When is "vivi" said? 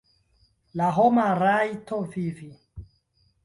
2.17-2.51